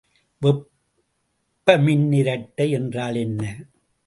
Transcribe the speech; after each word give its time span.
வெப்பமின்னிரட்டை 0.41 2.69
என்றால் 2.69 3.15
என்ன? 3.15 3.55